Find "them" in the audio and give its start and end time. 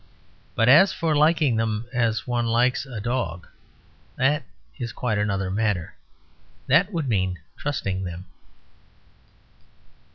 1.57-1.85, 8.03-8.25